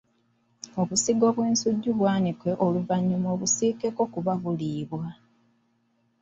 Obusigo 0.81 1.25
bw'ensujju 1.35 1.91
bwanike 1.99 2.49
oluvannyuma 2.65 3.27
obusiikeko 3.35 4.01
kuba 4.13 4.33
buliibwa. 4.41 5.05